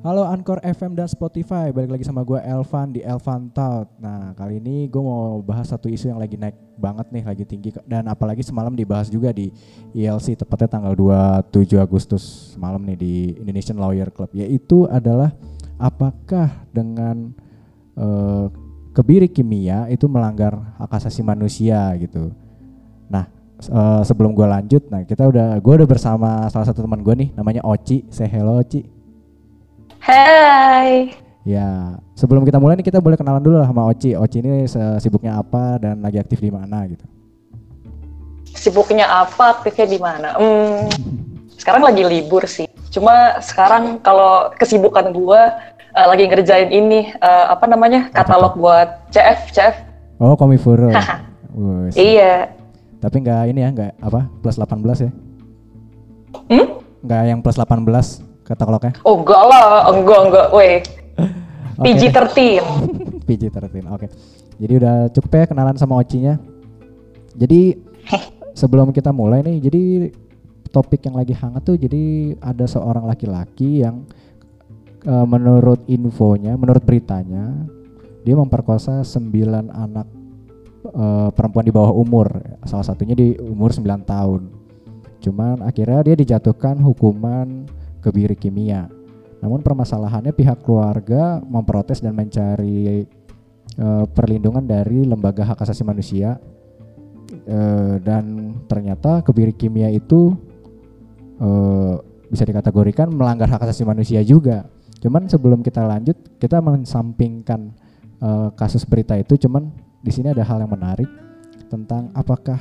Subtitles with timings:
[0.00, 4.00] Halo Anchor FM dan Spotify, balik lagi sama gue Elvan di Elvan Talk.
[4.00, 7.68] Nah kali ini gue mau bahas satu isu yang lagi naik banget nih, lagi tinggi
[7.84, 9.52] dan apalagi semalam dibahas juga di
[9.92, 10.96] ILC tepatnya tanggal
[11.52, 15.36] 27 Agustus semalam nih di Indonesian Lawyer Club, yaitu adalah
[15.76, 17.36] apakah dengan
[18.00, 18.48] uh,
[18.96, 22.32] kebiri kimia itu melanggar hak asasi manusia gitu.
[23.12, 23.28] Nah
[23.68, 27.36] uh, sebelum gue lanjut, nah kita udah gue udah bersama salah satu teman gue nih,
[27.36, 28.08] namanya Oci.
[28.08, 28.99] Say hello Oci.
[30.10, 31.14] Hai.
[31.46, 34.18] Ya, sebelum kita mulai nih kita boleh kenalan dulu lah sama Oci.
[34.18, 34.66] Oci ini
[34.98, 37.06] sibuknya apa dan lagi aktif di mana gitu?
[38.50, 40.34] Sibuknya apa, aktifnya di mana?
[40.34, 40.90] Hmm,
[41.54, 42.66] sekarang lagi libur sih.
[42.90, 45.54] Cuma sekarang kalau kesibukan gua
[45.94, 48.10] uh, lagi ngerjain ini uh, apa namanya?
[48.10, 49.74] katalog buat CF, CF.
[50.18, 50.90] Oh, Komifuro.
[51.94, 52.50] iya.
[52.98, 54.26] Tapi nggak ini ya, nggak apa?
[54.42, 55.10] Plus 18 ya?
[56.50, 56.66] Hmm?
[57.00, 58.92] Nggak yang plus 18 katalognya?
[59.06, 60.76] Oh enggak lah, enggak enggak, weh.
[61.84, 62.62] PG-13.
[63.24, 64.06] PG-13, oke.
[64.60, 66.36] Jadi udah cukup ya kenalan sama Ocinya.
[67.38, 67.78] Jadi
[68.60, 69.82] sebelum kita mulai nih, jadi
[70.70, 74.06] topik yang lagi hangat tuh jadi ada seorang laki-laki yang
[75.06, 77.50] uh, menurut infonya, menurut beritanya,
[78.22, 80.06] dia memperkosa sembilan anak
[80.92, 82.28] uh, perempuan di bawah umur,
[82.68, 84.42] salah satunya di umur 9 tahun.
[85.20, 87.68] Cuman akhirnya dia dijatuhkan hukuman
[88.00, 88.88] kebiri kimia.
[89.40, 93.08] Namun permasalahannya pihak keluarga memprotes dan mencari
[93.80, 96.36] uh, perlindungan dari lembaga hak asasi manusia
[97.48, 100.36] uh, dan ternyata kebiri kimia itu
[101.40, 101.96] uh,
[102.28, 104.68] bisa dikategorikan melanggar hak asasi manusia juga.
[105.00, 107.72] Cuman sebelum kita lanjut, kita mensampingkan
[108.20, 109.40] uh, kasus berita itu.
[109.40, 109.72] Cuman
[110.04, 111.08] di sini ada hal yang menarik
[111.72, 112.60] tentang apakah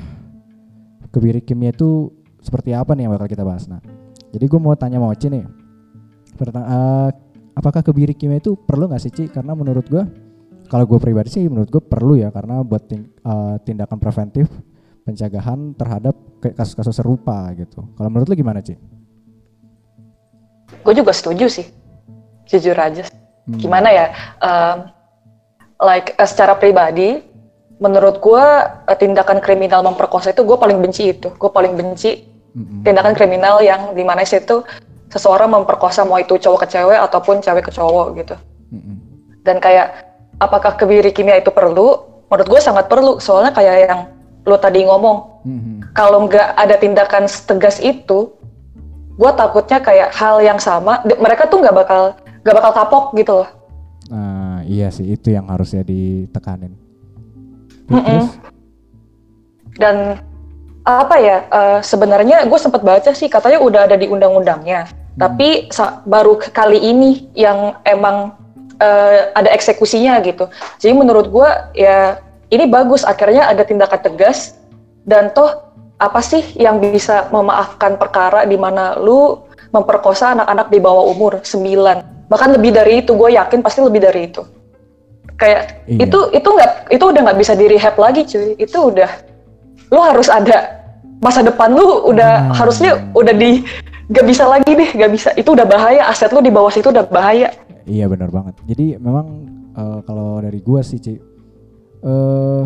[1.11, 3.67] kebiri kimia itu seperti apa nih yang bakal kita bahas.
[3.67, 3.83] Nah,
[4.29, 5.45] jadi gue mau tanya mau Ci nih.
[6.37, 7.09] Pertang uh,
[7.57, 9.23] apakah kebiri kimia itu perlu nggak sih Ci?
[9.33, 10.03] Karena menurut gue
[10.69, 14.45] kalau gue pribadi sih menurut gue perlu ya karena buat ting uh, tindakan preventif
[15.01, 16.13] pencegahan terhadap
[16.53, 17.81] kasus-kasus serupa gitu.
[17.97, 18.77] Kalau menurut lu gimana Ci?
[20.85, 21.65] Gue juga setuju sih,
[22.45, 23.09] jujur aja.
[23.49, 23.57] Hmm.
[23.57, 24.05] Gimana ya?
[24.37, 24.77] Um,
[25.81, 27.25] like uh, secara pribadi,
[27.81, 28.45] menurut gue
[29.01, 31.33] tindakan kriminal memperkosa itu gue paling benci itu.
[31.33, 34.65] Gue paling benci tindakan kriminal yang di mana itu
[35.09, 38.35] seseorang memperkosa mau itu cowok ke cewek ataupun cewek ke cowok gitu.
[38.73, 38.95] Mm-hmm.
[39.41, 40.05] Dan kayak
[40.37, 42.05] apakah kebiri kimia itu perlu?
[42.29, 43.17] Menurut gue sangat perlu.
[43.17, 43.99] Soalnya kayak yang
[44.45, 45.75] lo tadi ngomong, mm-hmm.
[45.97, 48.33] kalau nggak ada tindakan tegas itu,
[49.17, 51.01] gue takutnya kayak hal yang sama.
[51.05, 52.13] Mereka tuh nggak bakal
[52.45, 53.49] nggak bakal kapok gitu loh.
[54.09, 56.73] Nah, iya sih itu yang harusnya ditekanin.
[57.89, 58.21] Mm-hmm.
[59.81, 60.21] Dan
[60.87, 64.87] apa ya uh, sebenarnya gue sempat baca sih katanya udah ada di undang-undangnya.
[64.87, 65.19] Hmm.
[65.19, 65.67] tapi
[66.07, 68.31] baru kali ini yang emang
[68.79, 70.47] uh, ada eksekusinya gitu.
[70.79, 73.03] Jadi menurut gue ya ini bagus.
[73.03, 74.55] Akhirnya ada tindakan tegas.
[75.03, 79.43] Dan toh apa sih yang bisa memaafkan perkara di mana lu
[79.75, 84.29] memperkosa anak-anak di bawah umur 9 bahkan lebih dari itu gue yakin pasti lebih dari
[84.29, 84.45] itu.
[85.35, 86.05] Kayak iya.
[86.05, 88.53] itu itu nggak itu udah nggak bisa di rehab lagi cuy.
[88.55, 89.09] Itu udah
[89.89, 90.79] lu harus ada
[91.19, 92.53] masa depan lu udah hmm.
[92.55, 93.65] harusnya udah di
[94.09, 95.29] gak bisa lagi deh gak bisa.
[95.35, 97.51] Itu udah bahaya aset lu di bawah situ udah bahaya.
[97.89, 98.55] Iya benar banget.
[98.69, 99.27] Jadi memang
[99.75, 101.13] uh, kalau dari gua sih Ci
[102.05, 102.65] uh,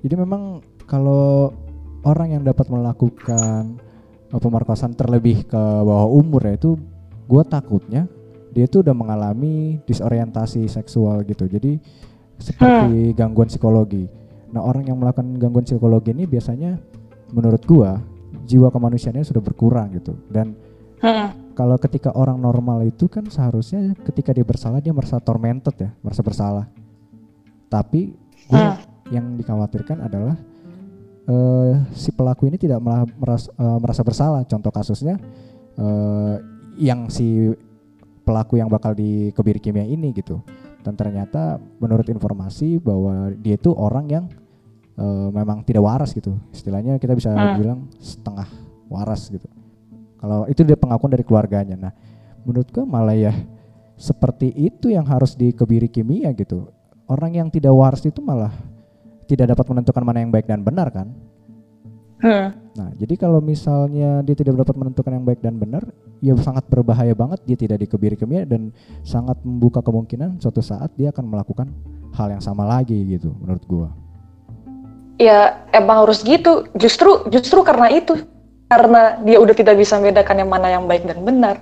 [0.00, 1.54] jadi memang kalau
[2.02, 3.78] orang yang dapat melakukan
[4.34, 6.76] uh, pemerkosaan terlebih ke bawah umur ya itu
[7.30, 8.10] gua takutnya
[8.50, 11.46] dia tuh udah mengalami disorientasi seksual gitu.
[11.46, 11.78] Jadi
[12.40, 13.16] seperti hmm.
[13.16, 14.19] gangguan psikologi
[14.50, 16.78] nah orang yang melakukan gangguan psikologi ini biasanya
[17.30, 18.02] menurut gua
[18.46, 20.54] jiwa kemanusiaannya sudah berkurang gitu dan
[21.02, 21.54] hmm.
[21.54, 26.22] kalau ketika orang normal itu kan seharusnya ketika dia bersalah dia merasa tormented ya merasa
[26.26, 26.66] bersalah
[27.70, 28.14] tapi
[28.50, 29.14] gua hmm.
[29.14, 30.34] yang dikhawatirkan adalah
[31.30, 32.82] uh, si pelaku ini tidak
[33.18, 35.14] merasa, uh, merasa bersalah contoh kasusnya
[35.78, 36.36] uh,
[36.78, 37.54] yang si
[38.26, 40.42] pelaku yang bakal dikebiri kimia ini gitu
[40.80, 44.24] dan ternyata menurut informasi bahwa dia itu orang yang
[44.96, 46.36] uh, memang tidak waras gitu.
[46.52, 47.56] Istilahnya kita bisa hmm.
[47.60, 48.48] bilang setengah
[48.88, 49.46] waras gitu.
[50.20, 51.76] Kalau itu dia pengakuan dari keluarganya.
[51.76, 51.92] Nah
[52.44, 53.32] menurutku malah ya
[54.00, 56.72] seperti itu yang harus dikebiri kimia gitu.
[57.04, 58.54] Orang yang tidak waras itu malah
[59.28, 61.12] tidak dapat menentukan mana yang baik dan benar kan
[62.20, 62.46] hmm.
[62.76, 65.82] nah jadi kalau misalnya dia tidak dapat menentukan yang baik dan benar
[66.20, 68.70] ya sangat berbahaya banget dia tidak dikebiri kimia dan
[69.04, 71.68] sangat membuka kemungkinan suatu saat dia akan melakukan
[72.14, 73.88] hal yang sama lagi gitu menurut gua
[75.16, 78.20] ya emang harus gitu justru justru karena itu
[78.70, 81.56] karena dia udah tidak bisa membedakan yang mana yang baik dan benar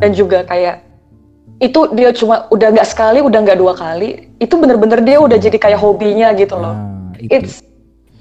[0.00, 0.86] dan juga kayak
[1.56, 5.56] itu dia cuma udah nggak sekali, udah nggak dua kali, itu bener-bener dia udah jadi
[5.56, 6.76] kayak hobinya gitu loh.
[6.76, 7.32] Nah, itu.
[7.32, 7.64] It's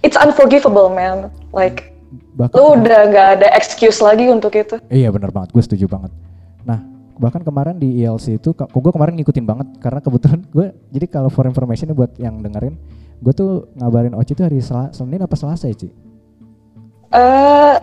[0.05, 1.33] it's unforgivable man.
[1.49, 1.97] Like
[2.37, 4.77] bahkan lu udah nggak ada excuse lagi untuk itu.
[4.93, 6.13] Iya benar banget, gue setuju banget.
[6.61, 6.85] Nah
[7.17, 11.33] bahkan kemarin di ILC itu, kok gue kemarin ngikutin banget karena kebetulan gue jadi kalau
[11.33, 12.77] for information buat yang dengerin,
[13.19, 15.89] gue tuh ngabarin Oci itu hari Sel Senin apa Selasa ya Ci?
[15.89, 17.75] Eh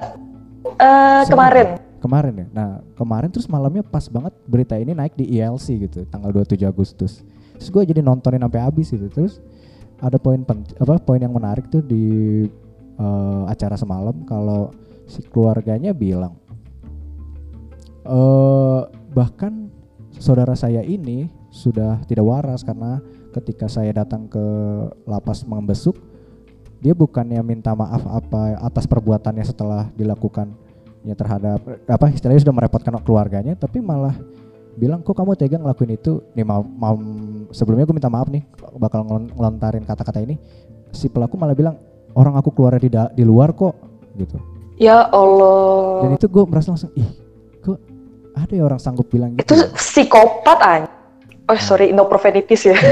[0.79, 1.33] eh Senin.
[1.35, 1.69] kemarin.
[2.03, 2.47] Kemarin ya.
[2.55, 7.23] Nah kemarin terus malamnya pas banget berita ini naik di ILC gitu, tanggal 27 Agustus.
[7.59, 9.07] Terus gue jadi nontonin sampai habis gitu.
[9.07, 9.39] Terus
[10.03, 10.43] ada poin
[10.83, 12.05] apa poin yang menarik tuh di
[12.99, 14.75] eh, acara semalam kalau
[15.07, 16.35] si keluarganya bilang
[18.03, 18.81] eh
[19.15, 19.71] bahkan
[20.19, 22.99] saudara saya ini sudah tidak waras karena
[23.31, 24.45] ketika saya datang ke
[25.07, 25.95] lapas membesuk
[26.83, 30.51] dia bukannya minta maaf apa atas perbuatannya setelah dilakukan
[31.07, 34.19] ya terhadap apa istilahnya sudah merepotkan keluarganya tapi malah
[34.77, 36.25] bilang kok kamu tega ngelakuin itu?
[36.33, 36.97] Nih mau, mau
[37.53, 38.43] sebelumnya gue minta maaf nih
[38.77, 40.37] bakal ngelon- ngelontarin kata-kata ini
[40.91, 41.77] si pelaku malah bilang
[42.13, 43.77] orang aku keluar di di luar kok
[44.17, 44.37] gitu
[44.77, 46.03] Ya Allah.
[46.03, 47.07] dan itu gue merasa langsung ih
[47.61, 47.79] kok
[48.35, 50.83] ada ya orang sanggup bilang gitu itu psikopat an.
[51.51, 52.77] Oh sorry, no profanities ya.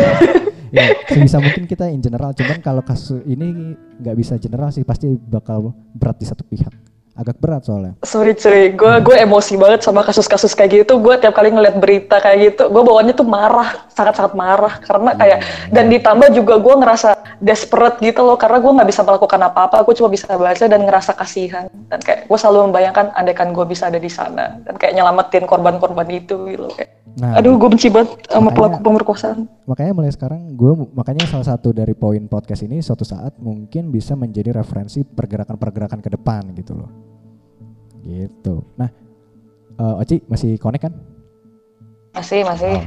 [0.71, 5.11] ya sebisa mungkin kita in general cuman kalau kasus ini nggak bisa general sih pasti
[5.11, 6.71] bakal berat di satu pihak
[7.21, 7.93] agak berat soalnya.
[8.01, 10.97] Sorry cuy, gue gue emosi banget sama kasus-kasus kayak gitu.
[10.97, 14.81] Gue tiap kali ngeliat berita kayak gitu, gue bawaannya tuh marah, sangat-sangat marah.
[14.81, 15.39] Karena kayak
[15.69, 18.41] dan ditambah juga gue ngerasa desperate gitu loh.
[18.41, 21.69] Karena gue nggak bisa melakukan apa-apa, gue cuma bisa baca dan ngerasa kasihan.
[21.93, 24.57] Dan kayak gue selalu membayangkan andaikan gue bisa ada di sana.
[24.65, 26.97] Dan kayak nyelamatin korban-korban itu gitu kayak.
[27.11, 29.39] nah Aduh, gue benci banget sama Makanya- pelaku pemerkosaan.
[29.67, 34.15] makanya mulai sekarang gue makanya salah satu dari poin podcast ini suatu saat mungkin bisa
[34.15, 36.91] menjadi referensi pergerakan-pergerakan ke depan gitu loh
[38.03, 38.89] gitu nah
[39.77, 40.95] eh, Oci masih connect kan
[42.11, 42.75] Masih, masih.
[42.75, 42.85] Oh,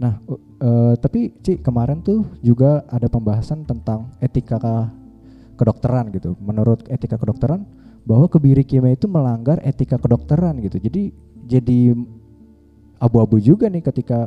[0.00, 4.90] Nah, u- eh, tapi Ci kemarin tuh juga ada pembahasan tentang etika ke-
[5.54, 6.34] kedokteran gitu.
[6.42, 7.62] Menurut etika kedokteran
[8.02, 10.82] bahwa kebiri kimia itu melanggar etika kedokteran gitu.
[10.82, 11.14] Jadi
[11.46, 11.94] jadi
[12.98, 14.26] abu-abu juga nih ketika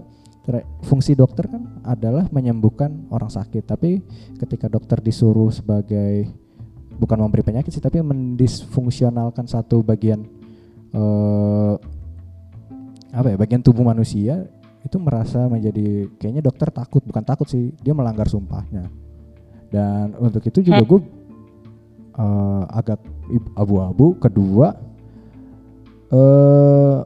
[0.85, 3.99] fungsi dokter kan adalah menyembuhkan orang sakit, tapi
[4.37, 6.29] ketika dokter disuruh sebagai
[6.95, 10.23] bukan memberi penyakit sih, tapi mendisfungsionalkan satu bagian
[10.95, 11.75] eh
[13.15, 14.43] apa ya bagian tubuh manusia
[14.83, 18.87] itu merasa menjadi kayaknya dokter takut bukan takut sih dia melanggar sumpahnya.
[19.71, 20.99] Dan untuk itu juga gue
[22.15, 22.99] eh, agak
[23.55, 24.15] abu-abu.
[24.19, 24.75] Kedua
[26.11, 26.99] eh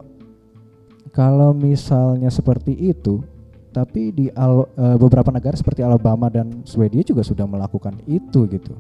[1.10, 3.26] kalau misalnya seperti itu
[3.70, 8.74] tapi di Al- eh, beberapa negara seperti Alabama dan Swedia juga sudah melakukan itu gitu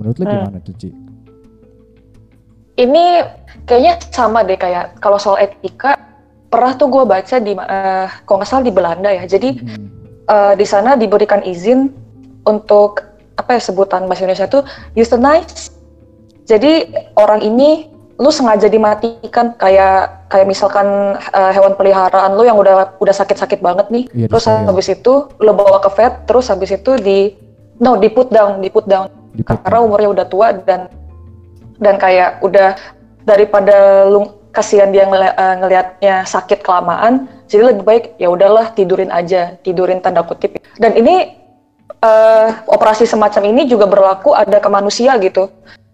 [0.00, 0.32] menurut lo Hmm.
[0.40, 0.88] gimana tuh Ci?
[2.80, 3.04] Ini
[3.68, 6.00] kayaknya sama deh kayak kalau soal etika
[6.48, 9.28] pernah tuh gue baca di eh, kalau nggak salah di Belanda ya.
[9.28, 9.86] Jadi Hmm.
[10.24, 11.92] eh, di sana diberikan izin
[12.48, 13.04] untuk
[13.36, 14.60] apa ya sebutan bahasa Indonesia itu
[14.96, 15.76] euthanize.
[16.48, 16.88] Jadi
[17.20, 23.14] orang ini lu sengaja dimatikan kayak kayak misalkan eh, hewan peliharaan lu yang udah udah
[23.14, 24.04] sakit-sakit banget nih.
[24.16, 27.36] Iya, terus habis itu lu bawa ke vet, terus habis itu di
[27.76, 30.90] no di put down, di put down Karena umurnya udah tua dan
[31.80, 32.76] dan kayak udah
[33.24, 39.08] daripada lu kasihan dia ngeli- eh, ngelihatnya sakit kelamaan jadi lebih baik ya udahlah tidurin
[39.14, 40.58] aja tidurin tanda kutip.
[40.76, 41.36] Dan ini
[42.00, 45.48] eh, operasi semacam ini juga berlaku ada ke manusia gitu.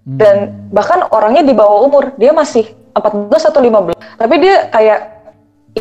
[0.06, 0.22] Hmm.
[0.22, 0.36] dan
[0.70, 2.62] bahkan orangnya di bawah umur dia masih
[2.94, 5.00] 14 atau 15 tapi dia kayak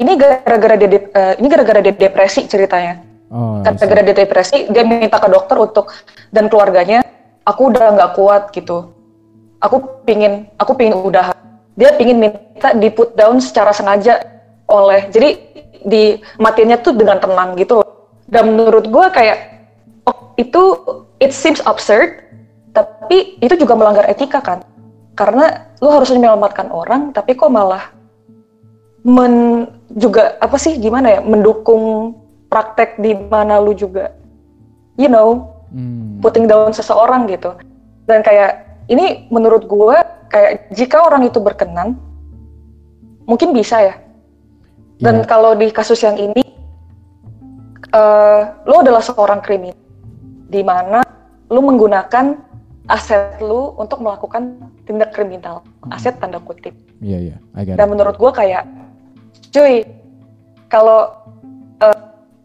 [0.02, 3.06] ini gara-gara dia eh, ini gara-gara dia depresi ceritanya.
[3.30, 3.86] Oh, I see.
[3.86, 5.94] gara-gara dia depresi dia minta ke dokter untuk
[6.34, 7.05] dan keluarganya
[7.46, 8.92] aku udah nggak kuat gitu.
[9.64, 11.34] Aku pingin aku pingin udah
[11.76, 14.24] dia pingin minta di put down secara sengaja
[14.72, 15.38] oleh jadi
[15.86, 17.86] di matinya tuh dengan tenang gitu
[18.26, 19.70] dan menurut gue kayak
[20.10, 20.62] oh, itu
[21.22, 22.26] it seems absurd
[22.76, 24.60] tapi itu juga melanggar etika kan?
[25.16, 27.94] Karena lu harus menyelamatkan orang tapi kok malah
[29.06, 29.64] men
[29.96, 32.18] juga apa sih gimana ya mendukung
[32.52, 34.12] praktek di mana lu juga?
[35.00, 36.24] You know Hmm.
[36.24, 37.52] putting down seseorang gitu
[38.08, 39.98] dan kayak ini menurut gue
[40.32, 42.00] kayak jika orang itu berkenan
[43.28, 43.96] mungkin bisa ya
[45.04, 45.28] dan Iya.
[45.28, 46.40] kalau di kasus yang ini
[47.92, 49.76] eh lu adalah seorang kriminal
[50.48, 51.04] di mana
[51.52, 52.40] lu menggunakan
[52.88, 54.56] aset lu untuk melakukan
[54.86, 55.60] tindak kriminal
[55.92, 56.72] aset tanda kutip
[57.04, 57.92] Iya iya, I got dan it.
[57.92, 58.64] menurut gue kayak,
[59.52, 59.84] cuy,
[60.72, 61.12] kalau
[61.84, 61.98] eh,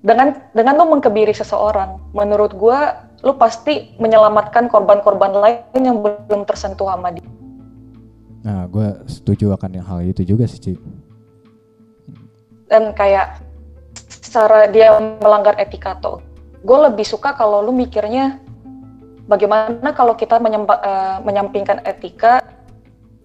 [0.02, 2.78] dengan dengan lu mengkebiri seseorang, menurut gue
[3.20, 7.26] lu pasti menyelamatkan korban-korban lain yang belum tersentuh sama dia.
[8.40, 10.74] Nah, gue setuju akan yang hal itu juga sih, Ci.
[12.70, 13.42] dan kayak
[13.98, 16.22] secara dia melanggar etika tuh
[16.62, 18.38] gue lebih suka kalau lu mikirnya
[19.26, 22.44] bagaimana kalau kita menyempa, uh, menyampingkan etika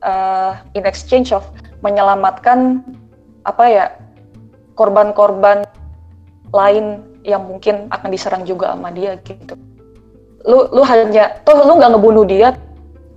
[0.01, 1.43] uh, in exchange of
[1.83, 2.81] menyelamatkan
[3.45, 3.85] apa ya
[4.73, 5.67] korban-korban
[6.55, 9.59] lain yang mungkin akan diserang juga sama dia gitu.
[10.45, 12.53] Lu lu hanya toh lu nggak ngebunuh dia,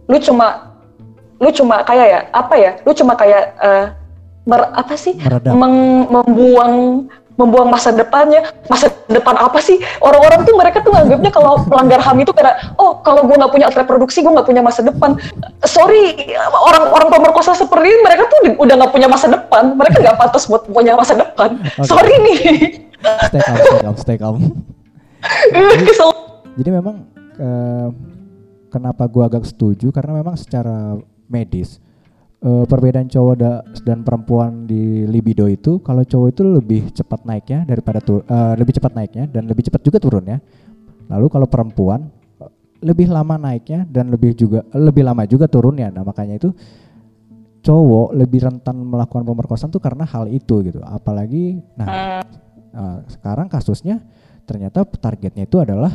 [0.09, 0.77] lu cuma
[1.39, 2.73] lu cuma kayak ya apa ya?
[2.83, 3.87] Lu cuma kayak uh,
[4.49, 5.15] mer, apa sih?
[5.53, 7.07] Meng, membuang
[7.39, 12.19] membuang masa depannya masa depan apa sih orang-orang tuh mereka tuh nganggapnya kalau pelanggar ham
[12.19, 15.15] itu karena oh kalau gue nggak punya alat reproduksi gue nggak punya masa depan
[15.63, 20.51] sorry orang-orang pemerkosa seperti ini mereka tuh udah nggak punya masa depan mereka nggak pantas
[20.51, 21.87] buat punya masa depan okay.
[21.87, 22.39] sorry nih
[23.31, 24.37] stay calm stay calm stay calm
[25.55, 25.85] jadi,
[26.59, 27.07] jadi memang
[27.38, 27.88] uh,
[28.68, 30.95] kenapa gue agak setuju karena memang secara
[31.30, 31.80] medis
[32.45, 37.64] uh, perbedaan cowok da dan perempuan di libido itu kalau cowok itu lebih cepat naiknya
[37.66, 40.38] daripada uh, lebih cepat naiknya dan lebih cepat juga turunnya.
[41.09, 42.12] Lalu kalau perempuan
[42.78, 45.90] lebih lama naiknya dan lebih juga lebih lama juga turunnya.
[45.90, 46.50] Nah, makanya itu
[47.59, 50.78] cowok lebih rentan melakukan pemerkosaan tuh karena hal itu gitu.
[50.85, 52.23] Apalagi nah
[52.73, 54.04] uh, sekarang kasusnya
[54.47, 55.90] ternyata targetnya itu adalah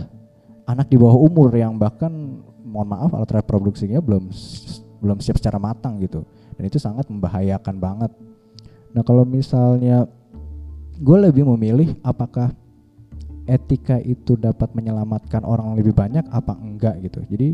[0.67, 4.31] anak di bawah umur yang bahkan mohon maaf alat reproduksinya belum
[5.03, 6.23] belum siap secara matang gitu.
[6.55, 8.11] Dan itu sangat membahayakan banget.
[8.95, 10.07] Nah kalau misalnya
[10.97, 12.53] gue lebih memilih apakah
[13.43, 17.19] etika itu dapat menyelamatkan orang lebih banyak apa enggak gitu.
[17.27, 17.49] Jadi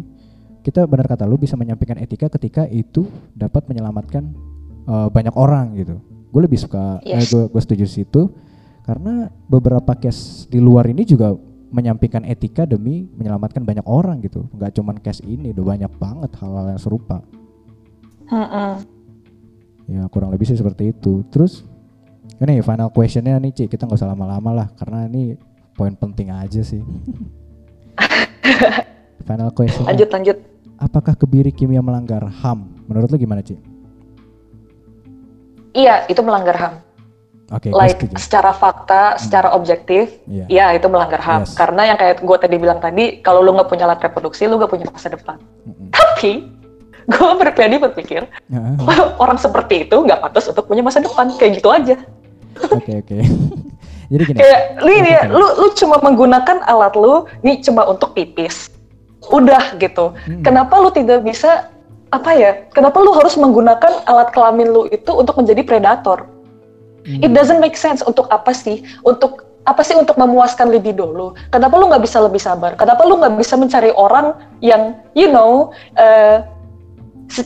[0.61, 4.29] kita benar kata lu bisa menyampaikan etika ketika itu dapat menyelamatkan
[4.85, 5.97] uh, banyak orang gitu.
[6.29, 7.17] Gue lebih suka yes.
[7.17, 8.21] eh, gue gue setuju situ.
[8.85, 11.33] Karena beberapa case di luar ini juga
[11.69, 16.65] menyampaikan etika demi menyelamatkan banyak orang gitu nggak cuman case ini udah banyak banget hal-hal
[16.73, 17.21] yang serupa
[18.29, 18.85] Mm-mm.
[19.89, 21.25] Ya kurang lebih sih seperti itu.
[21.33, 21.65] Terus
[22.37, 25.33] ini final questionnya nih Cik, kita nggak usah lama-lama lah karena ini
[25.73, 26.85] poin penting aja sih.
[29.27, 29.89] final question.
[29.89, 30.37] Lanjut lanjut.
[30.79, 32.85] Apakah kebiri kimia melanggar HAM?
[32.85, 33.59] Menurut lu gimana Cik?
[35.73, 36.73] Iya, itu melanggar HAM.
[37.49, 39.19] Okay, like secara fakta, hmm.
[39.25, 40.45] secara objektif, yeah.
[40.45, 41.49] ya itu melanggar HAM.
[41.49, 41.57] Yes.
[41.57, 44.69] Karena yang kayak gue tadi bilang tadi, kalau lu nggak punya alat reproduksi, lu nggak
[44.69, 45.41] punya masa depan.
[45.65, 45.89] Mm -hmm.
[45.89, 46.31] Tapi
[47.09, 48.21] gue berpribadi berpikir
[48.53, 49.17] uh-huh.
[49.17, 51.95] orang seperti itu nggak pantas untuk punya masa depan kayak gitu aja
[52.69, 53.21] oke oke okay.
[54.13, 58.13] jadi gini kayak lu ini ya lu lu cuma menggunakan alat lu ini cuma untuk
[58.13, 58.69] pipis
[59.33, 60.45] udah gitu hmm.
[60.45, 61.73] kenapa lu tidak bisa
[62.09, 66.29] apa ya kenapa lu harus menggunakan alat kelamin lu itu untuk menjadi predator
[67.05, 67.23] hmm.
[67.23, 71.27] it doesn't make sense untuk apa sih untuk apa sih untuk memuaskan libido lu?
[71.53, 72.73] Kenapa lu nggak bisa lebih sabar?
[72.73, 74.33] Kenapa lu nggak bisa mencari orang
[74.65, 76.41] yang, you know, uh,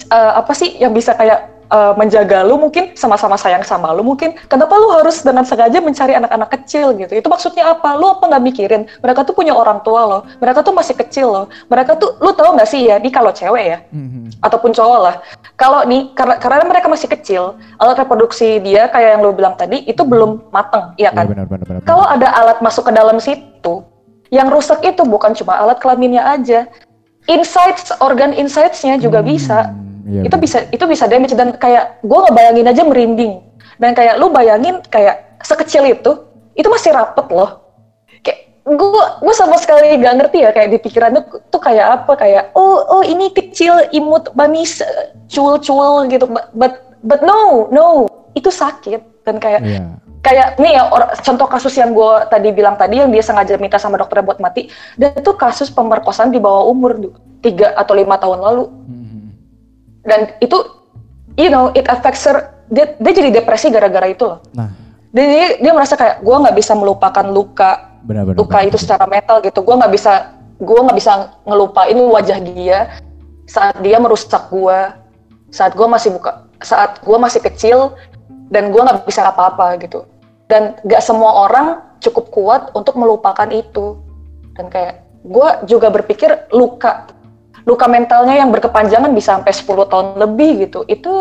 [0.08, 4.38] uh, apa sih yang bisa kayak uh, menjaga lu mungkin sama-sama sayang sama lu mungkin
[4.46, 7.18] kenapa lu harus dengan sengaja mencari anak-anak kecil gitu?
[7.18, 7.98] Itu maksudnya apa?
[7.98, 8.86] Lu apa nggak mikirin?
[9.02, 10.22] Mereka tuh punya orang tua loh.
[10.38, 11.46] Mereka tuh masih kecil loh.
[11.68, 14.44] Mereka tuh lu tahu nggak sih ya di kalau cewek ya mm-hmm.
[14.44, 15.16] ataupun cowok lah
[15.58, 19.82] kalau nih karena karena mereka masih kecil alat reproduksi dia kayak yang lu bilang tadi
[19.88, 21.26] itu belum mateng ya kan?
[21.32, 21.46] ya,
[21.88, 23.84] kalau ada alat masuk ke dalam situ
[24.34, 26.66] yang rusak itu bukan cuma alat kelaminnya aja.
[27.24, 29.72] Insights organ insightsnya juga hmm, bisa
[30.08, 33.34] iya, itu bisa itu bisa damage dan kayak gue ngebayangin aja merinding.
[33.82, 36.12] Dan kayak lu bayangin kayak sekecil itu
[36.54, 37.64] itu masih rapet loh.
[38.22, 42.44] Kayak gue gue sama sekali gak ngerti ya kayak di pikirannya tuh kayak apa kayak
[42.56, 44.80] oh oh ini kecil imut bamis
[45.28, 46.30] cuel cuel gitu.
[46.56, 48.08] But but no no.
[48.34, 49.24] Itu sakit.
[49.24, 53.12] Dan kayak yeah kayak nih ya or, contoh kasus yang gue tadi bilang tadi yang
[53.12, 56.96] dia sengaja minta sama dokter buat mati dan itu kasus pemerkosaan di bawah umur
[57.44, 58.66] tiga atau lima tahun lalu.
[58.72, 59.03] Hmm.
[60.08, 60.58] Dan itu
[61.40, 62.52] you know it affects her.
[62.74, 64.40] Dia, dia jadi depresi gara-gara itu loh.
[64.56, 64.72] Nah.
[65.14, 68.78] Dan dia, dia merasa kayak gue nggak bisa melupakan luka benar, benar, luka benar, itu
[68.82, 69.62] secara metal gitu.
[69.62, 71.12] Gue nggak bisa gue nggak bisa
[71.46, 72.80] ngelupain wajah dia
[73.46, 74.80] saat dia merusak gue
[75.54, 77.94] saat gue masih buka saat gue masih kecil
[78.50, 80.08] dan gue nggak bisa apa-apa gitu.
[80.52, 83.98] Dan gak semua orang cukup kuat untuk melupakan itu.
[84.54, 87.10] Dan kayak gue juga berpikir luka
[87.64, 91.14] luka mentalnya yang berkepanjangan bisa sampai 10 tahun lebih gitu itu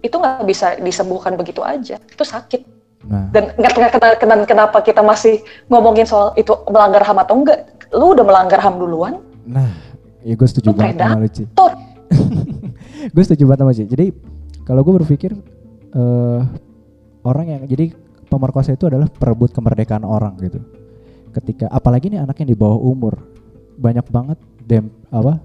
[0.00, 2.80] itu nggak bisa disembuhkan begitu aja itu sakit.
[2.98, 3.30] Nah.
[3.30, 3.72] dan nggak
[4.18, 5.38] kenapa, kenapa kita masih
[5.70, 7.62] ngomongin soal itu melanggar ham atau enggak
[7.94, 9.22] lu udah melanggar ham duluan.
[9.46, 9.70] Nah
[10.26, 11.30] ya gue setuju banget sama lu
[13.14, 13.84] gue setuju banget sama Ci.
[13.86, 14.06] Jadi
[14.66, 15.30] kalau gue berpikir
[15.94, 16.42] uh,
[17.22, 17.94] orang yang jadi
[18.28, 20.60] pemerkosa itu adalah perebut kemerdekaan orang gitu.
[21.32, 23.14] Ketika apalagi nih anak yang di bawah umur
[23.78, 25.38] banyak banget dem apa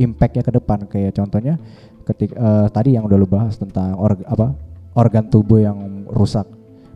[0.00, 1.60] impactnya ke depan kayak contohnya
[2.08, 4.56] ketika uh, tadi yang udah lu bahas tentang org, apa
[4.96, 6.48] organ tubuh yang rusak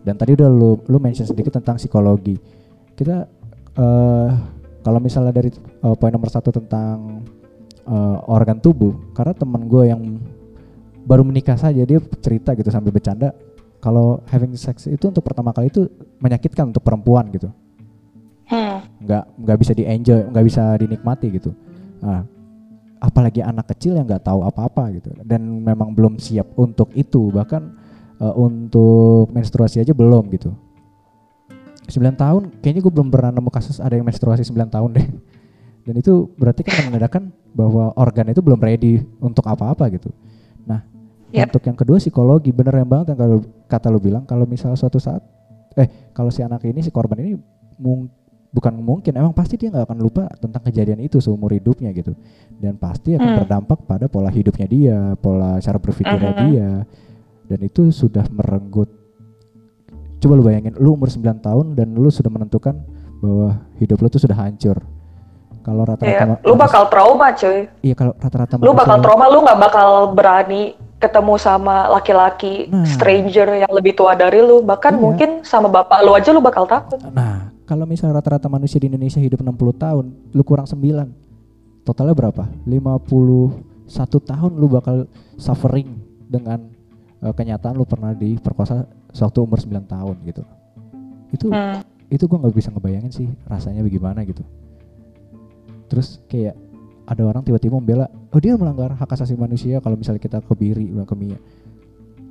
[0.05, 2.37] Dan tadi udah lu lu mention sedikit tentang psikologi.
[2.93, 3.25] Kita
[3.81, 4.29] uh,
[4.85, 5.49] kalau misalnya dari
[5.81, 7.25] uh, poin nomor satu tentang
[7.89, 10.21] uh, organ tubuh, karena teman gue yang
[11.09, 13.33] baru menikah saja dia cerita gitu sambil bercanda
[13.81, 15.89] kalau having sex itu untuk pertama kali itu
[16.21, 17.49] menyakitkan untuk perempuan gitu.
[18.45, 18.85] Hmm.
[19.01, 21.57] Nggak nggak bisa di enjoy, nggak bisa dinikmati gitu.
[22.05, 22.29] Nah,
[23.05, 25.13] apalagi anak kecil yang nggak tahu apa-apa gitu.
[25.21, 27.29] Dan memang belum siap untuk itu.
[27.29, 27.63] Bahkan
[28.25, 30.57] uh, untuk menstruasi aja belum gitu.
[31.85, 35.09] 9 tahun kayaknya gue belum pernah nemu kasus ada yang menstruasi 9 tahun deh.
[35.85, 40.09] Dan itu berarti kan menandakan bahwa organ itu belum ready untuk apa-apa gitu.
[40.65, 40.81] Nah
[41.29, 41.53] yep.
[41.53, 42.57] untuk yang kedua psikologi.
[42.57, 45.21] Bener yang banget yang kalau kata lo bilang kalau misalnya suatu saat
[45.77, 47.37] eh kalau si anak ini si korban ini
[47.77, 48.09] mung,
[48.55, 52.15] bukan mungkin emang pasti dia nggak akan lupa tentang kejadian itu seumur hidupnya gitu.
[52.55, 53.39] Dan pasti akan hmm.
[53.43, 56.47] berdampak pada pola hidupnya dia pola cara berpikirnya uh -huh.
[56.47, 56.71] dia.
[57.51, 58.87] Dan itu sudah merenggut.
[60.23, 62.79] Coba lu bayangin lu umur 9 tahun dan lu sudah menentukan
[63.19, 64.79] bahwa hidup lu tuh sudah hancur.
[65.65, 67.67] Kalau rata-rata iya, lu bakal trauma cuy.
[67.83, 73.67] Iya kalau rata-rata lu bakal trauma lu nggak bakal berani ketemu sama laki-laki nah, stranger
[73.67, 74.63] yang lebih tua dari lu.
[74.63, 75.01] Bahkan iya.
[75.03, 77.01] mungkin sama bapak lu aja lu bakal takut.
[77.13, 80.05] Nah kalau misalnya rata-rata manusia di Indonesia hidup 60 tahun
[80.37, 80.81] lu kurang 9
[81.85, 82.45] totalnya berapa?
[82.65, 83.93] 51
[84.25, 85.05] tahun lu bakal
[85.37, 86.73] suffering dengan
[87.21, 90.43] uh, kenyataan lu pernah diperkosa sewaktu umur 9 tahun gitu.
[91.33, 92.09] Itu hmm.
[92.09, 94.41] itu gue nggak bisa ngebayangin sih rasanya bagaimana gitu.
[95.93, 96.57] Terus kayak
[97.05, 101.09] ada orang tiba-tiba membela oh dia melanggar hak asasi manusia kalau misalnya kita kebiri bilang
[101.09, 101.37] ke Mia.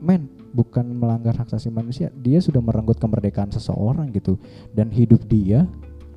[0.01, 4.38] Men bukan melanggar hak asasi manusia dia sudah merenggut kemerdekaan seseorang gitu.
[4.72, 5.65] Dan hidup dia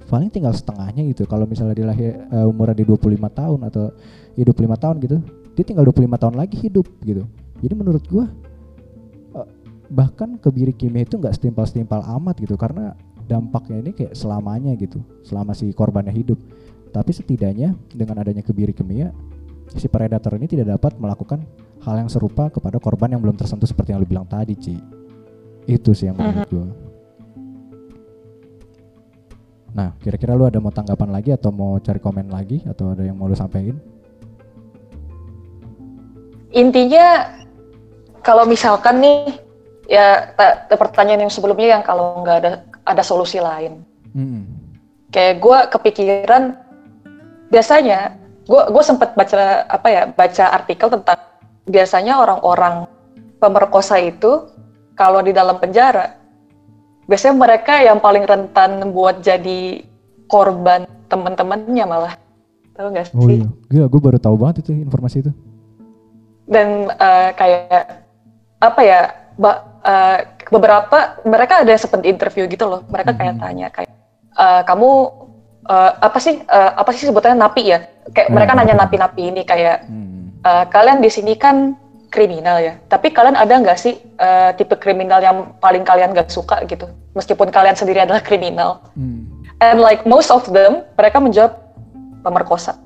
[0.07, 1.26] paling tinggal setengahnya gitu.
[1.26, 3.85] Kalau misalnya dia lahir uh, umurnya di 25 tahun atau
[4.37, 5.19] hidup ya 5 tahun gitu
[5.57, 7.25] dia tinggal 25 tahun lagi hidup gitu.
[7.64, 8.28] Jadi menurut gua
[9.87, 15.54] bahkan kebiri kimia itu nggak setimpal-setimpal amat gitu karena dampaknya ini kayak selamanya gitu selama
[15.54, 16.39] si korbannya hidup.
[16.91, 19.13] Tapi setidaknya dengan adanya kebiri kimia
[19.75, 21.43] si predator ini tidak dapat melakukan
[21.83, 24.75] hal yang serupa kepada korban yang belum tersentuh seperti yang lu bilang tadi Ci
[25.67, 26.69] itu sih yang menurut gue
[29.76, 33.19] nah kira-kira lu ada mau tanggapan lagi atau mau cari komen lagi atau ada yang
[33.19, 33.76] mau lu sampaikan
[36.55, 37.37] intinya
[38.26, 39.39] kalau misalkan nih
[39.87, 40.35] ya
[40.75, 42.52] pertanyaan yang sebelumnya yang kalau nggak ada
[42.87, 43.83] ada solusi lain.
[44.15, 44.47] Hmm.
[45.15, 46.43] Kayak gue kepikiran
[47.50, 51.19] biasanya gue gue sempat baca apa ya baca artikel tentang
[51.67, 52.87] biasanya orang-orang
[53.43, 54.47] pemerkosa itu
[54.95, 56.15] kalau di dalam penjara
[57.11, 59.82] biasanya mereka yang paling rentan buat jadi
[60.26, 62.15] korban teman-temannya malah
[62.76, 63.43] tahu nggak oh sih?
[63.43, 65.32] Oh iya, gue baru tahu banget itu informasi itu.
[66.47, 68.04] Dan uh, kayak
[68.63, 69.00] apa ya,
[69.41, 70.19] uh,
[70.52, 72.85] beberapa mereka ada yang sempat interview gitu loh.
[72.93, 73.91] Mereka kayak tanya kayak
[74.37, 74.91] uh, kamu
[75.67, 77.85] uh, apa sih uh, apa sih sebutannya napi ya?
[78.15, 78.35] Kayak hmm.
[78.35, 80.41] mereka nanya napi-napi ini kayak hmm.
[80.47, 81.75] uh, kalian di sini kan
[82.09, 82.79] kriminal ya.
[82.87, 86.87] Tapi kalian ada nggak sih uh, tipe kriminal yang paling kalian gak suka gitu?
[87.13, 88.81] Meskipun kalian sendiri adalah kriminal.
[88.95, 89.26] Hmm.
[89.61, 91.59] And like most of them mereka menjawab
[92.23, 92.79] pemerkosa.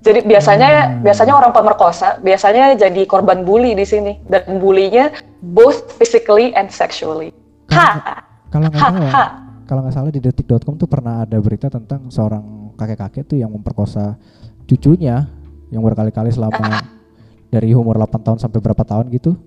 [0.00, 1.04] Jadi biasanya hmm.
[1.04, 5.12] biasanya orang pemerkosa biasanya jadi korban bully di sini dan bulinya
[5.44, 7.32] both physically and sexually.
[7.72, 8.18] Ha.
[8.50, 13.22] Kalau nggak salah, kalau nggak salah di detik.com tuh pernah ada berita tentang seorang kakek-kakek
[13.22, 14.18] tuh yang memperkosa
[14.66, 15.30] cucunya
[15.70, 16.82] yang berkali-kali selama
[17.54, 19.38] dari umur 8 tahun sampai berapa tahun gitu.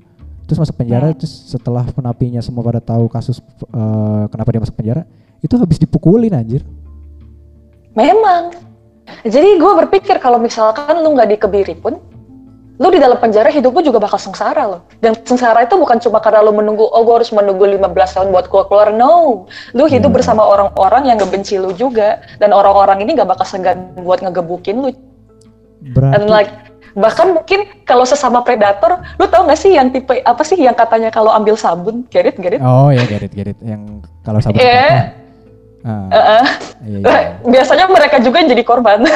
[0.48, 1.20] Terus masuk penjara hmm.
[1.20, 3.44] terus setelah penapinya semua pada tahu kasus
[3.76, 5.04] uh, kenapa dia masuk penjara,
[5.44, 6.64] itu habis dipukulin anjir.
[7.92, 8.56] Memang
[9.28, 12.00] jadi gue berpikir kalau misalkan lu nggak dikebiri pun,
[12.84, 14.84] lu di dalam penjara hidup lu juga bakal sengsara loh.
[15.00, 18.52] Dan sengsara itu bukan cuma karena lu menunggu, oh gue harus menunggu 15 tahun buat
[18.52, 18.92] gue keluar.
[18.92, 20.18] No, lu hidup hmm.
[20.20, 22.20] bersama orang-orang yang ngebenci lu juga.
[22.44, 24.92] Dan orang-orang ini gak bakal segan buat ngegebukin lu.
[25.96, 26.12] Berarti...
[26.20, 26.52] And like,
[27.00, 31.08] bahkan mungkin kalau sesama predator, lu tau gak sih yang tipe apa sih yang katanya
[31.08, 32.60] kalau ambil sabun, gerit gerit?
[32.60, 34.60] Oh ya gerit gerit, yang kalau sabun.
[34.60, 35.16] Yeah.
[35.88, 36.44] Uh, uh,
[36.84, 37.20] iya, iya.
[37.56, 39.08] Biasanya mereka juga yang jadi korban.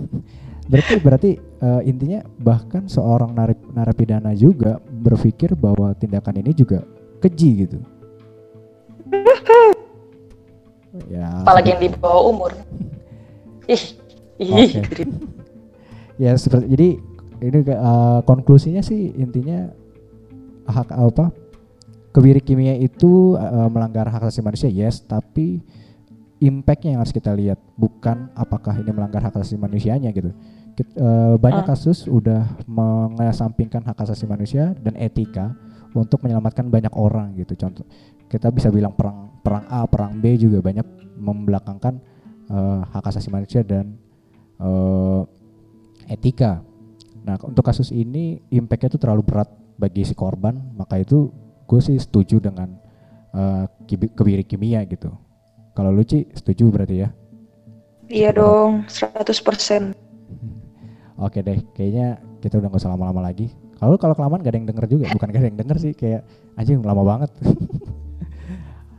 [0.72, 6.82] berarti berarti uh, intinya bahkan seorang narap, narapidana juga berpikir bahwa tindakan ini juga
[7.22, 7.78] keji gitu.
[11.14, 11.46] ya.
[11.46, 12.52] Apalagi yang di bawah umur.
[13.70, 13.94] Ih,
[14.42, 14.82] ih.
[14.82, 15.06] Okay.
[16.18, 16.88] ya seperti jadi
[17.46, 19.70] ini uh, konklusinya sih intinya
[20.66, 21.30] hak apa
[22.10, 25.62] kebiri kimia itu uh, melanggar hak asasi manusia yes tapi
[26.42, 30.34] impactnya yang harus kita lihat bukan apakah ini melanggar hak asasi manusianya gitu
[30.72, 31.68] Kita, uh, eh, banyak ah.
[31.68, 35.52] kasus udah mengesampingkan hak asasi manusia dan etika
[35.92, 37.52] untuk menyelamatkan banyak orang gitu.
[37.56, 37.84] Contoh
[38.32, 40.86] kita bisa bilang perang perang A perang B juga banyak
[41.20, 42.00] membelakangkan
[42.48, 44.00] uh, hak asasi manusia dan
[44.56, 45.28] uh,
[46.08, 46.64] etika.
[47.22, 50.56] Nah untuk kasus ini impactnya itu terlalu berat bagi si korban.
[50.72, 51.28] Maka itu
[51.68, 52.72] gue sih setuju dengan
[53.36, 55.12] uh, kebiri kimia gitu.
[55.72, 57.08] Kalau lu Ci setuju berarti ya?
[58.12, 59.32] Iya dong 100%
[61.22, 63.46] Oke deh, kayaknya kita udah gak usah lama-lama lagi.
[63.78, 66.26] Kalau kalau kelamaan gak ada yang denger juga, bukan gak ada yang denger sih, kayak
[66.58, 67.30] anjing lama banget.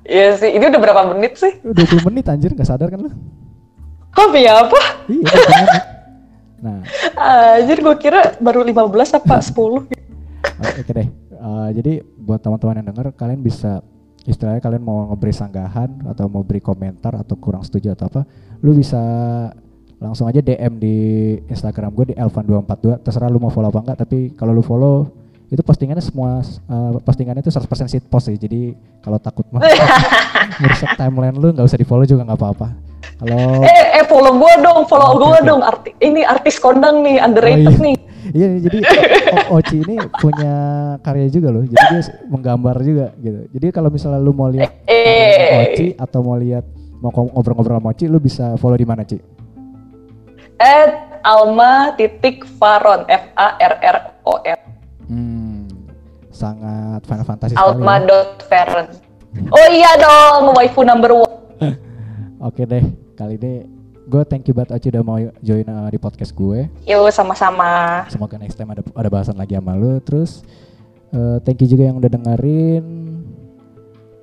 [0.03, 1.63] Iya sih, ini udah berapa menit sih?
[1.63, 3.11] 20 menit anjir, gak sadar kan lu?
[4.35, 4.81] Iya apa?
[5.07, 5.39] Iya,
[6.63, 6.79] Nah.
[7.59, 11.07] Anjir gue kira baru 15 apa 10 Oke, oke deh.
[11.35, 13.83] Uh, jadi buat teman-teman yang denger, kalian bisa
[14.23, 18.21] istilahnya kalian mau ngeberi sanggahan atau mau beri komentar atau kurang setuju atau apa,
[18.63, 18.99] lu bisa
[20.03, 20.97] langsung aja DM di
[21.47, 25.61] Instagram gue di elvan242 terserah lu mau follow apa enggak tapi kalau lu follow itu
[25.61, 28.37] postingannya semua uh, postingannya itu 100% shit post sih.
[28.41, 28.73] Jadi
[29.05, 29.61] kalau takut mah
[30.61, 32.67] merusak timeline lu nggak usah di follow juga nggak apa-apa.
[33.21, 35.45] Kalau eh eh follow gue dong follow oh, gue okay.
[35.45, 35.61] dong.
[35.61, 37.85] Arti ini artis kondang nih underrated oh, iya.
[37.85, 37.95] nih.
[38.33, 38.77] Iya jadi
[39.61, 40.53] Oci ini punya
[41.05, 41.63] karya juga loh.
[41.69, 42.01] Jadi dia
[42.33, 43.39] menggambar juga gitu.
[43.53, 46.65] Jadi kalau misalnya lu mau lihat eh, Oci atau mau lihat
[46.97, 49.21] mau ngobrol-ngobrol sama Oci lu bisa follow di mana Ci?
[50.61, 54.59] At alma titik faron f a r r o n.
[55.07, 55.65] Hmm,
[56.29, 58.07] sangat Final Fantasy alma ya.
[58.07, 58.87] dot faron
[59.39, 61.33] oh iya dong waifu number one.
[62.47, 62.83] Oke deh
[63.15, 63.53] kali ini
[64.03, 66.67] gue thank you banget Oci udah mau join uh, di podcast gue.
[66.83, 68.03] Yuk sama-sama.
[68.11, 70.03] Semoga next time ada ada bahasan lagi sama lu.
[70.03, 70.43] Terus
[71.15, 72.85] uh, thank you juga yang udah dengerin.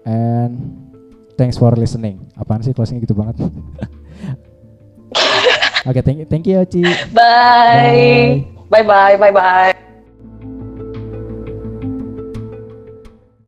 [0.04, 0.52] And
[1.40, 2.20] thanks for listening.
[2.36, 3.40] Apaan sih closingnya gitu banget
[5.80, 6.82] Oke, okay, thank you, thank you, Oci.
[7.16, 8.44] Bye.
[8.68, 9.89] Bye bye, bye bye.